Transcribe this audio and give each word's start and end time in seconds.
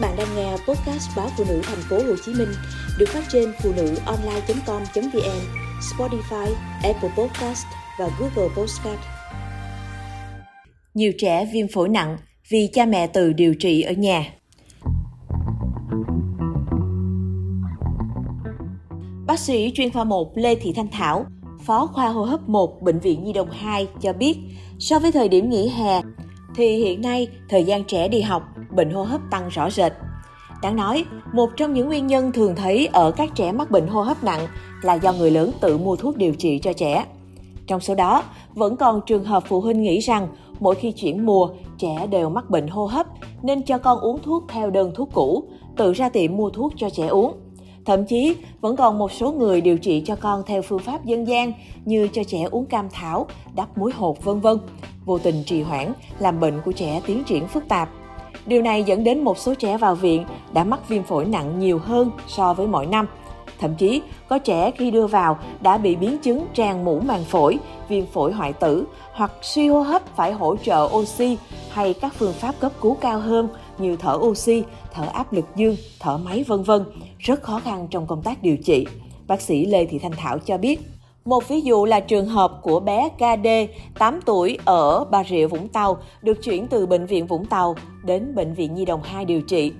Các 0.00 0.08
bạn 0.08 0.16
đang 0.18 0.36
nghe 0.36 0.50
podcast 0.50 1.16
báo 1.16 1.28
phụ 1.36 1.44
nữ 1.48 1.60
thành 1.64 1.78
phố 1.78 1.96
Hồ 1.96 2.14
Chí 2.24 2.32
Minh 2.32 2.48
được 2.98 3.08
phát 3.08 3.24
trên 3.28 3.52
phụ 3.62 3.72
nữ 3.76 3.94
online.com.vn, 4.06 5.40
Spotify, 5.80 6.54
Apple 6.82 7.10
Podcast 7.16 7.66
và 7.98 8.10
Google 8.18 8.54
Podcast. 8.56 9.00
Nhiều 10.94 11.12
trẻ 11.18 11.50
viêm 11.52 11.66
phổi 11.74 11.88
nặng 11.88 12.16
vì 12.48 12.68
cha 12.72 12.86
mẹ 12.86 13.06
tự 13.06 13.32
điều 13.32 13.54
trị 13.54 13.82
ở 13.82 13.92
nhà. 13.92 14.24
Bác 19.26 19.38
sĩ 19.38 19.72
chuyên 19.74 19.90
khoa 19.90 20.04
1 20.04 20.32
Lê 20.34 20.54
Thị 20.54 20.72
Thanh 20.72 20.88
Thảo, 20.92 21.26
Phó 21.64 21.86
khoa 21.86 22.08
hô 22.08 22.24
hấp 22.24 22.48
1 22.48 22.82
Bệnh 22.82 22.98
viện 22.98 23.24
Nhi 23.24 23.32
đồng 23.32 23.50
2 23.50 23.88
cho 24.00 24.12
biết, 24.12 24.36
so 24.78 24.98
với 24.98 25.12
thời 25.12 25.28
điểm 25.28 25.50
nghỉ 25.50 25.68
hè, 25.68 26.00
thì 26.54 26.76
hiện 26.76 27.00
nay 27.00 27.28
thời 27.48 27.64
gian 27.64 27.84
trẻ 27.84 28.08
đi 28.08 28.20
học, 28.20 28.42
bệnh 28.76 28.90
hô 28.90 29.02
hấp 29.02 29.20
tăng 29.30 29.48
rõ 29.48 29.70
rệt. 29.70 29.92
Đáng 30.62 30.76
nói, 30.76 31.04
một 31.32 31.50
trong 31.56 31.74
những 31.74 31.86
nguyên 31.86 32.06
nhân 32.06 32.32
thường 32.32 32.54
thấy 32.54 32.86
ở 32.86 33.10
các 33.10 33.30
trẻ 33.34 33.52
mắc 33.52 33.70
bệnh 33.70 33.86
hô 33.86 34.02
hấp 34.02 34.24
nặng 34.24 34.46
là 34.82 34.94
do 34.94 35.12
người 35.12 35.30
lớn 35.30 35.50
tự 35.60 35.78
mua 35.78 35.96
thuốc 35.96 36.16
điều 36.16 36.34
trị 36.34 36.58
cho 36.58 36.72
trẻ. 36.72 37.04
Trong 37.66 37.80
số 37.80 37.94
đó, 37.94 38.22
vẫn 38.54 38.76
còn 38.76 39.00
trường 39.06 39.24
hợp 39.24 39.42
phụ 39.46 39.60
huynh 39.60 39.82
nghĩ 39.82 39.98
rằng 39.98 40.28
mỗi 40.60 40.74
khi 40.74 40.92
chuyển 40.92 41.26
mùa, 41.26 41.48
trẻ 41.78 42.06
đều 42.10 42.30
mắc 42.30 42.50
bệnh 42.50 42.68
hô 42.68 42.86
hấp 42.86 43.06
nên 43.42 43.62
cho 43.62 43.78
con 43.78 44.00
uống 44.00 44.18
thuốc 44.22 44.44
theo 44.48 44.70
đơn 44.70 44.92
thuốc 44.94 45.08
cũ, 45.12 45.44
tự 45.76 45.92
ra 45.92 46.08
tiệm 46.08 46.36
mua 46.36 46.50
thuốc 46.50 46.72
cho 46.76 46.90
trẻ 46.90 47.06
uống. 47.06 47.32
Thậm 47.84 48.04
chí, 48.04 48.36
vẫn 48.60 48.76
còn 48.76 48.98
một 48.98 49.12
số 49.12 49.32
người 49.32 49.60
điều 49.60 49.78
trị 49.78 50.02
cho 50.06 50.16
con 50.16 50.42
theo 50.46 50.62
phương 50.62 50.78
pháp 50.78 51.04
dân 51.04 51.26
gian 51.26 51.52
như 51.84 52.08
cho 52.12 52.24
trẻ 52.24 52.42
uống 52.50 52.66
cam 52.66 52.88
thảo, 52.92 53.26
đắp 53.54 53.78
muối 53.78 53.92
hột 53.92 54.24
vân 54.24 54.40
vân, 54.40 54.58
vô 55.04 55.18
tình 55.18 55.42
trì 55.46 55.62
hoãn 55.62 55.92
làm 56.18 56.40
bệnh 56.40 56.60
của 56.64 56.72
trẻ 56.72 57.00
tiến 57.06 57.24
triển 57.24 57.46
phức 57.46 57.68
tạp. 57.68 57.88
Điều 58.46 58.62
này 58.62 58.82
dẫn 58.82 59.04
đến 59.04 59.24
một 59.24 59.38
số 59.38 59.54
trẻ 59.54 59.76
vào 59.76 59.94
viện 59.94 60.24
đã 60.52 60.64
mắc 60.64 60.88
viêm 60.88 61.02
phổi 61.02 61.24
nặng 61.24 61.58
nhiều 61.58 61.78
hơn 61.78 62.10
so 62.26 62.54
với 62.54 62.66
mọi 62.66 62.86
năm. 62.86 63.06
Thậm 63.58 63.74
chí, 63.74 64.02
có 64.28 64.38
trẻ 64.38 64.70
khi 64.70 64.90
đưa 64.90 65.06
vào 65.06 65.38
đã 65.60 65.78
bị 65.78 65.96
biến 65.96 66.18
chứng 66.18 66.46
tràn 66.54 66.84
mũ 66.84 67.00
màng 67.00 67.24
phổi, 67.24 67.58
viêm 67.88 68.06
phổi 68.06 68.32
hoại 68.32 68.52
tử 68.52 68.84
hoặc 69.12 69.32
suy 69.42 69.68
hô 69.68 69.80
hấp 69.80 70.16
phải 70.16 70.32
hỗ 70.32 70.56
trợ 70.56 70.88
oxy 70.92 71.36
hay 71.70 71.94
các 71.94 72.14
phương 72.14 72.32
pháp 72.32 72.54
cấp 72.60 72.72
cứu 72.80 72.96
cao 73.00 73.18
hơn 73.18 73.48
như 73.78 73.96
thở 73.96 74.18
oxy, 74.20 74.62
thở 74.92 75.06
áp 75.12 75.32
lực 75.32 75.44
dương, 75.56 75.76
thở 76.00 76.18
máy 76.18 76.44
vân 76.48 76.62
vân, 76.62 76.84
rất 77.18 77.42
khó 77.42 77.60
khăn 77.64 77.88
trong 77.90 78.06
công 78.06 78.22
tác 78.22 78.42
điều 78.42 78.56
trị. 78.56 78.86
Bác 79.26 79.40
sĩ 79.40 79.66
Lê 79.66 79.86
Thị 79.86 79.98
Thanh 79.98 80.12
Thảo 80.16 80.38
cho 80.38 80.58
biết. 80.58 80.80
Một 81.26 81.48
ví 81.48 81.60
dụ 81.60 81.84
là 81.84 82.00
trường 82.00 82.26
hợp 82.26 82.52
của 82.62 82.80
bé 82.80 83.08
KD, 83.18 83.46
8 83.98 84.20
tuổi 84.26 84.58
ở 84.64 85.04
Bà 85.04 85.24
Rịa, 85.24 85.46
Vũng 85.46 85.68
Tàu, 85.68 85.98
được 86.22 86.42
chuyển 86.42 86.66
từ 86.66 86.86
Bệnh 86.86 87.06
viện 87.06 87.26
Vũng 87.26 87.46
Tàu 87.46 87.74
đến 88.04 88.34
Bệnh 88.34 88.54
viện 88.54 88.74
Nhi 88.74 88.84
đồng 88.84 89.02
2 89.02 89.24
điều 89.24 89.42
trị. 89.42 89.72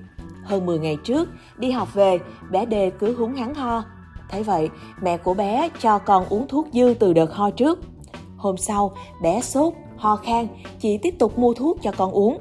Hơn 0.45 0.67
10 0.67 0.79
ngày 0.79 0.97
trước, 1.05 1.29
đi 1.57 1.71
học 1.71 1.95
về, 1.95 2.19
bé 2.51 2.67
D 2.71 2.75
cứ 2.99 3.15
húng 3.15 3.35
hắn 3.35 3.55
ho. 3.55 3.83
Thấy 4.31 4.43
vậy, 4.43 4.69
mẹ 5.03 5.17
của 5.17 5.35
bé 5.35 5.69
cho 5.81 5.99
con 5.99 6.25
uống 6.29 6.49
thuốc 6.49 6.69
dư 6.73 6.95
từ 6.99 7.13
đợt 7.13 7.35
ho 7.35 7.51
trước. 7.51 7.79
Hôm 8.37 8.57
sau, 8.57 8.93
bé 9.23 9.41
sốt, 9.41 9.73
ho 9.97 10.17
khan, 10.17 10.47
chị 10.81 10.99
tiếp 10.99 11.15
tục 11.19 11.39
mua 11.39 11.55
thuốc 11.55 11.79
cho 11.83 11.93
con 11.97 12.13
uống. 12.13 12.39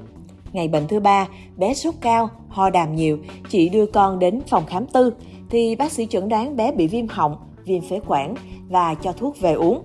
Ngày 0.53 0.67
bệnh 0.67 0.87
thứ 0.87 0.99
ba, 0.99 1.27
bé 1.57 1.73
sốt 1.73 1.93
cao, 2.01 2.29
ho 2.49 2.69
đàm 2.69 2.95
nhiều, 2.95 3.17
chị 3.49 3.69
đưa 3.69 3.85
con 3.85 4.19
đến 4.19 4.41
phòng 4.47 4.65
khám 4.65 4.85
tư, 4.85 5.13
thì 5.49 5.75
bác 5.75 5.91
sĩ 5.91 6.07
chẩn 6.09 6.29
đoán 6.29 6.55
bé 6.55 6.71
bị 6.71 6.87
viêm 6.87 7.07
họng, 7.07 7.35
viêm 7.65 7.81
phế 7.81 7.99
quản 8.07 8.35
và 8.69 8.93
cho 8.93 9.11
thuốc 9.11 9.39
về 9.39 9.53
uống. 9.53 9.83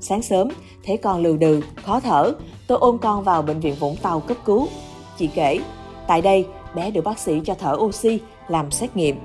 Sáng 0.00 0.22
sớm, 0.22 0.48
thấy 0.84 0.96
con 0.96 1.22
lừ 1.22 1.36
đừ, 1.36 1.60
khó 1.74 2.00
thở, 2.00 2.32
tôi 2.66 2.78
ôm 2.78 2.98
con 2.98 3.24
vào 3.24 3.42
bệnh 3.42 3.60
viện 3.60 3.74
Vũng 3.74 3.96
Tàu 4.02 4.20
cấp 4.20 4.36
cứu. 4.44 4.68
Chị 5.18 5.28
kể, 5.34 5.58
tại 6.06 6.22
đây 6.22 6.46
bé 6.74 6.90
được 6.90 7.04
bác 7.04 7.18
sĩ 7.18 7.40
cho 7.44 7.54
thở 7.54 7.76
oxy, 7.78 8.18
làm 8.48 8.70
xét 8.70 8.96
nghiệm. 8.96 9.16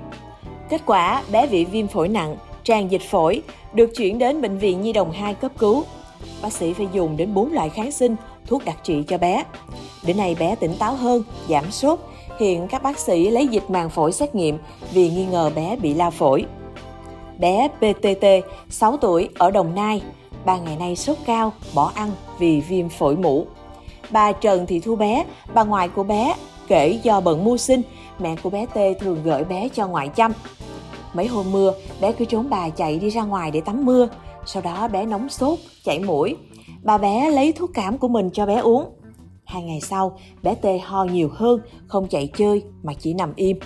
Kết 0.70 0.82
quả, 0.86 1.22
bé 1.32 1.46
bị 1.46 1.64
viêm 1.64 1.86
phổi 1.86 2.08
nặng, 2.08 2.36
tràn 2.64 2.90
dịch 2.90 3.02
phổi, 3.02 3.42
được 3.74 3.90
chuyển 3.96 4.18
đến 4.18 4.42
bệnh 4.42 4.58
viện 4.58 4.80
Nhi 4.80 4.92
đồng 4.92 5.10
2 5.10 5.34
cấp 5.34 5.52
cứu. 5.58 5.84
Bác 6.42 6.52
sĩ 6.52 6.72
phải 6.72 6.88
dùng 6.92 7.16
đến 7.16 7.34
4 7.34 7.52
loại 7.52 7.68
kháng 7.68 7.92
sinh, 7.92 8.16
thuốc 8.46 8.64
đặc 8.64 8.76
trị 8.82 9.02
cho 9.08 9.18
bé. 9.18 9.44
Đến 10.06 10.16
nay 10.16 10.36
bé 10.40 10.54
tỉnh 10.54 10.74
táo 10.78 10.94
hơn, 10.94 11.22
giảm 11.48 11.70
sốt. 11.70 11.98
Hiện 12.38 12.68
các 12.68 12.82
bác 12.82 12.98
sĩ 12.98 13.30
lấy 13.30 13.46
dịch 13.46 13.70
màng 13.70 13.90
phổi 13.90 14.12
xét 14.12 14.34
nghiệm 14.34 14.58
vì 14.92 15.10
nghi 15.10 15.26
ngờ 15.26 15.50
bé 15.54 15.76
bị 15.76 15.94
lao 15.94 16.10
phổi. 16.10 16.44
Bé 17.38 17.68
PTT, 17.68 18.26
6 18.70 18.96
tuổi, 18.96 19.28
ở 19.38 19.50
Đồng 19.50 19.74
Nai, 19.74 20.02
ba 20.44 20.58
ngày 20.58 20.76
nay 20.76 20.96
sốt 20.96 21.18
cao, 21.26 21.52
bỏ 21.74 21.92
ăn 21.94 22.10
vì 22.38 22.60
viêm 22.60 22.88
phổi 22.88 23.16
mũ. 23.16 23.46
Bà 24.10 24.32
Trần 24.32 24.66
Thị 24.66 24.80
Thu 24.80 24.96
bé, 24.96 25.24
bà 25.54 25.64
ngoại 25.64 25.88
của 25.88 26.02
bé, 26.02 26.34
kể 26.68 27.00
do 27.02 27.20
bận 27.20 27.44
mưu 27.44 27.56
sinh, 27.56 27.82
mẹ 28.18 28.36
của 28.42 28.50
bé 28.50 28.66
T 28.66 29.00
thường 29.00 29.18
gửi 29.24 29.44
bé 29.44 29.68
cho 29.68 29.88
ngoại 29.88 30.08
chăm. 30.08 30.32
Mấy 31.14 31.26
hôm 31.26 31.52
mưa, 31.52 31.74
bé 32.00 32.12
cứ 32.12 32.24
trốn 32.24 32.50
bà 32.50 32.68
chạy 32.68 32.98
đi 32.98 33.10
ra 33.10 33.22
ngoài 33.22 33.50
để 33.50 33.60
tắm 33.60 33.84
mưa. 33.84 34.08
Sau 34.46 34.62
đó 34.62 34.88
bé 34.88 35.06
nóng 35.06 35.28
sốt, 35.28 35.58
chảy 35.84 35.98
mũi. 35.98 36.36
Bà 36.82 36.98
bé 36.98 37.30
lấy 37.30 37.52
thuốc 37.52 37.70
cảm 37.74 37.98
của 37.98 38.08
mình 38.08 38.30
cho 38.32 38.46
bé 38.46 38.56
uống. 38.56 38.84
Hai 39.44 39.62
ngày 39.62 39.80
sau, 39.80 40.18
bé 40.42 40.54
T 40.54 40.66
ho 40.84 41.04
nhiều 41.04 41.30
hơn, 41.32 41.60
không 41.86 42.08
chạy 42.08 42.28
chơi 42.36 42.62
mà 42.82 42.92
chỉ 42.98 43.14
nằm 43.14 43.32
im. 43.36 43.58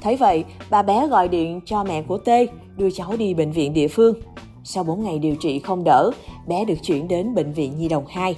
Thấy 0.00 0.16
vậy, 0.16 0.44
bà 0.70 0.82
bé 0.82 1.06
gọi 1.06 1.28
điện 1.28 1.60
cho 1.66 1.84
mẹ 1.84 2.02
của 2.02 2.18
T 2.18 2.28
đưa 2.76 2.90
cháu 2.90 3.16
đi 3.18 3.34
bệnh 3.34 3.52
viện 3.52 3.74
địa 3.74 3.88
phương. 3.88 4.14
Sau 4.64 4.84
4 4.84 5.04
ngày 5.04 5.18
điều 5.18 5.36
trị 5.36 5.58
không 5.58 5.84
đỡ, 5.84 6.10
bé 6.46 6.64
được 6.64 6.82
chuyển 6.82 7.08
đến 7.08 7.34
bệnh 7.34 7.52
viện 7.52 7.78
Nhi 7.78 7.88
đồng 7.88 8.04
2. 8.06 8.36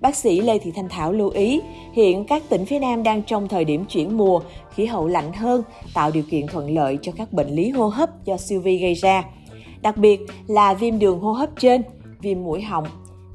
Bác 0.00 0.16
sĩ 0.16 0.40
Lê 0.40 0.58
Thị 0.58 0.70
Thanh 0.70 0.88
Thảo 0.88 1.12
lưu 1.12 1.30
ý, 1.30 1.60
hiện 1.92 2.24
các 2.24 2.42
tỉnh 2.48 2.66
phía 2.66 2.78
Nam 2.78 3.02
đang 3.02 3.22
trong 3.22 3.48
thời 3.48 3.64
điểm 3.64 3.84
chuyển 3.84 4.16
mùa, 4.16 4.40
khí 4.74 4.86
hậu 4.86 5.08
lạnh 5.08 5.32
hơn, 5.32 5.62
tạo 5.94 6.10
điều 6.10 6.22
kiện 6.30 6.46
thuận 6.46 6.74
lợi 6.74 6.98
cho 7.02 7.12
các 7.16 7.32
bệnh 7.32 7.48
lý 7.48 7.70
hô 7.70 7.88
hấp 7.88 8.24
do 8.24 8.36
siêu 8.36 8.60
vi 8.60 8.78
gây 8.78 8.94
ra. 8.94 9.24
Đặc 9.82 9.96
biệt 9.96 10.20
là 10.46 10.74
viêm 10.74 10.98
đường 10.98 11.20
hô 11.20 11.32
hấp 11.32 11.50
trên, 11.60 11.82
viêm 12.20 12.44
mũi 12.44 12.62
họng, 12.62 12.86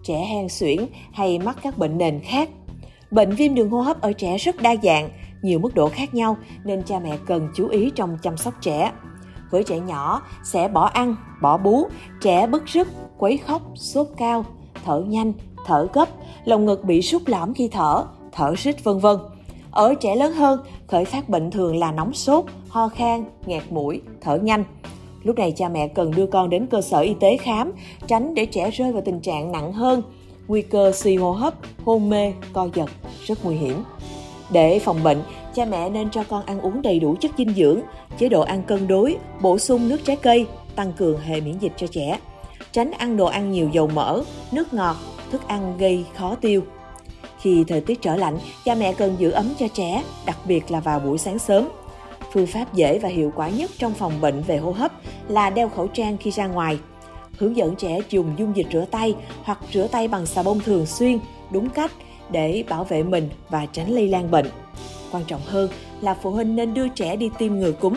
trẻ 0.03 0.25
hen 0.29 0.49
suyễn 0.49 0.79
hay 1.11 1.39
mắc 1.39 1.57
các 1.63 1.77
bệnh 1.77 1.97
nền 1.97 2.19
khác. 2.19 2.49
Bệnh 3.11 3.31
viêm 3.31 3.55
đường 3.55 3.69
hô 3.69 3.81
hấp 3.81 4.01
ở 4.01 4.13
trẻ 4.13 4.37
rất 4.37 4.61
đa 4.61 4.75
dạng, 4.83 5.09
nhiều 5.41 5.59
mức 5.59 5.75
độ 5.75 5.89
khác 5.89 6.13
nhau 6.13 6.37
nên 6.63 6.83
cha 6.83 6.99
mẹ 6.99 7.17
cần 7.25 7.47
chú 7.55 7.67
ý 7.67 7.91
trong 7.95 8.17
chăm 8.21 8.37
sóc 8.37 8.53
trẻ. 8.61 8.91
Với 9.51 9.63
trẻ 9.63 9.79
nhỏ 9.79 10.21
sẽ 10.43 10.67
bỏ 10.67 10.85
ăn, 10.85 11.15
bỏ 11.41 11.57
bú, 11.57 11.87
trẻ 12.21 12.47
bứt 12.47 12.63
rứt, 12.65 12.87
quấy 13.17 13.37
khóc, 13.37 13.61
sốt 13.75 14.07
cao, 14.17 14.45
thở 14.85 15.01
nhanh, 15.07 15.33
thở 15.65 15.87
gấp, 15.93 16.09
lồng 16.45 16.65
ngực 16.65 16.83
bị 16.83 17.01
sút 17.01 17.29
lõm 17.29 17.53
khi 17.53 17.67
thở, 17.67 18.05
thở 18.31 18.53
rít 18.57 18.83
vân 18.83 18.99
vân. 18.99 19.17
Ở 19.71 19.93
trẻ 19.95 20.15
lớn 20.15 20.33
hơn, 20.33 20.59
khởi 20.87 21.05
phát 21.05 21.29
bệnh 21.29 21.51
thường 21.51 21.75
là 21.75 21.91
nóng 21.91 22.13
sốt, 22.13 22.45
ho 22.69 22.87
khan, 22.87 23.25
nghẹt 23.45 23.63
mũi, 23.69 24.01
thở 24.21 24.37
nhanh. 24.37 24.63
Lúc 25.23 25.37
này 25.37 25.51
cha 25.51 25.69
mẹ 25.69 25.87
cần 25.87 26.11
đưa 26.15 26.25
con 26.25 26.49
đến 26.49 26.67
cơ 26.67 26.81
sở 26.81 26.99
y 26.99 27.13
tế 27.13 27.37
khám, 27.37 27.71
tránh 28.07 28.33
để 28.35 28.45
trẻ 28.45 28.71
rơi 28.71 28.91
vào 28.91 29.01
tình 29.05 29.19
trạng 29.19 29.51
nặng 29.51 29.73
hơn, 29.73 30.01
nguy 30.47 30.61
cơ 30.61 30.91
suy 30.91 31.17
hô 31.17 31.31
hấp, 31.31 31.53
hôn 31.85 32.09
mê, 32.09 32.33
co 32.53 32.69
giật, 32.73 32.89
rất 33.25 33.45
nguy 33.45 33.55
hiểm. 33.55 33.83
Để 34.51 34.79
phòng 34.79 35.03
bệnh, 35.03 35.23
cha 35.53 35.65
mẹ 35.65 35.89
nên 35.89 36.09
cho 36.09 36.23
con 36.23 36.45
ăn 36.45 36.61
uống 36.61 36.81
đầy 36.81 36.99
đủ 36.99 37.15
chất 37.19 37.31
dinh 37.37 37.53
dưỡng, 37.53 37.79
chế 38.17 38.29
độ 38.29 38.41
ăn 38.41 38.63
cân 38.63 38.87
đối, 38.87 39.17
bổ 39.41 39.57
sung 39.57 39.89
nước 39.89 39.97
trái 40.05 40.15
cây, 40.15 40.45
tăng 40.75 40.93
cường 40.93 41.19
hệ 41.19 41.41
miễn 41.41 41.57
dịch 41.57 41.73
cho 41.77 41.87
trẻ. 41.87 42.19
Tránh 42.71 42.91
ăn 42.91 43.17
đồ 43.17 43.25
ăn 43.25 43.51
nhiều 43.51 43.69
dầu 43.71 43.87
mỡ, 43.87 44.23
nước 44.51 44.73
ngọt, 44.73 44.95
thức 45.31 45.47
ăn 45.47 45.77
gây 45.77 46.05
khó 46.15 46.35
tiêu. 46.35 46.63
Khi 47.39 47.63
thời 47.67 47.81
tiết 47.81 48.01
trở 48.01 48.15
lạnh, 48.15 48.39
cha 48.65 48.75
mẹ 48.75 48.93
cần 48.93 49.15
giữ 49.19 49.31
ấm 49.31 49.53
cho 49.59 49.67
trẻ, 49.67 50.03
đặc 50.25 50.37
biệt 50.45 50.71
là 50.71 50.79
vào 50.79 50.99
buổi 50.99 51.17
sáng 51.17 51.39
sớm. 51.39 51.69
Phương 52.33 52.47
pháp 52.47 52.73
dễ 52.73 52.99
và 52.99 53.09
hiệu 53.09 53.31
quả 53.35 53.49
nhất 53.49 53.71
trong 53.77 53.93
phòng 53.93 54.21
bệnh 54.21 54.41
về 54.41 54.57
hô 54.57 54.71
hấp 54.71 54.91
là 55.27 55.49
đeo 55.49 55.69
khẩu 55.69 55.87
trang 55.87 56.17
khi 56.17 56.31
ra 56.31 56.47
ngoài. 56.47 56.77
Hướng 57.37 57.57
dẫn 57.57 57.75
trẻ 57.75 57.99
dùng 58.09 58.33
dung 58.37 58.55
dịch 58.55 58.67
rửa 58.73 58.85
tay 58.91 59.15
hoặc 59.43 59.59
rửa 59.73 59.87
tay 59.87 60.07
bằng 60.07 60.25
xà 60.25 60.43
bông 60.43 60.59
thường 60.59 60.85
xuyên, 60.85 61.19
đúng 61.51 61.69
cách 61.69 61.91
để 62.31 62.63
bảo 62.69 62.83
vệ 62.83 63.03
mình 63.03 63.29
và 63.49 63.65
tránh 63.65 63.89
lây 63.91 64.07
lan 64.07 64.31
bệnh. 64.31 64.45
Quan 65.11 65.23
trọng 65.27 65.41
hơn 65.45 65.69
là 66.01 66.13
phụ 66.13 66.31
huynh 66.31 66.55
nên 66.55 66.73
đưa 66.73 66.87
trẻ 66.87 67.15
đi 67.15 67.29
tiêm 67.39 67.55
ngừa 67.55 67.71
cúm, 67.71 67.93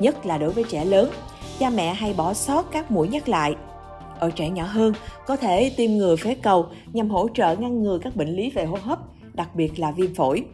nhất 0.00 0.26
là 0.26 0.38
đối 0.38 0.50
với 0.50 0.64
trẻ 0.68 0.84
lớn. 0.84 1.10
Cha 1.58 1.70
mẹ 1.70 1.94
hay 1.94 2.14
bỏ 2.16 2.34
sót 2.34 2.72
các 2.72 2.90
mũi 2.90 3.08
nhắc 3.08 3.28
lại. 3.28 3.54
Ở 4.18 4.30
trẻ 4.30 4.50
nhỏ 4.50 4.64
hơn, 4.64 4.94
có 5.26 5.36
thể 5.36 5.70
tiêm 5.76 5.90
ngừa 5.90 6.16
phế 6.16 6.34
cầu 6.34 6.66
nhằm 6.92 7.10
hỗ 7.10 7.28
trợ 7.34 7.56
ngăn 7.56 7.82
ngừa 7.82 7.98
các 7.98 8.16
bệnh 8.16 8.36
lý 8.36 8.50
về 8.50 8.64
hô 8.64 8.78
hấp, 8.82 8.98
đặc 9.34 9.54
biệt 9.54 9.78
là 9.78 9.92
viêm 9.92 10.14
phổi. 10.14 10.44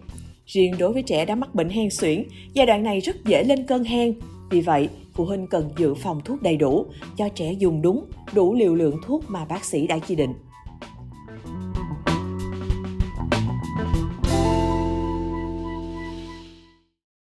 Riêng 0.46 0.74
đối 0.78 0.92
với 0.92 1.02
trẻ 1.02 1.24
đã 1.24 1.34
mắc 1.34 1.54
bệnh 1.54 1.68
hen 1.68 1.90
suyễn, 1.90 2.24
giai 2.54 2.66
đoạn 2.66 2.82
này 2.82 3.00
rất 3.00 3.24
dễ 3.24 3.44
lên 3.44 3.66
cơn 3.66 3.84
hen. 3.84 4.14
Vì 4.50 4.60
vậy, 4.60 4.88
phụ 5.14 5.24
huynh 5.24 5.46
cần 5.46 5.70
dự 5.76 5.94
phòng 5.94 6.20
thuốc 6.24 6.42
đầy 6.42 6.56
đủ, 6.56 6.86
cho 7.16 7.28
trẻ 7.28 7.52
dùng 7.52 7.82
đúng, 7.82 8.04
đủ 8.32 8.54
liều 8.54 8.74
lượng 8.74 8.96
thuốc 9.06 9.24
mà 9.28 9.44
bác 9.44 9.64
sĩ 9.64 9.86
đã 9.86 9.98
chỉ 9.98 10.14
định. 10.14 10.32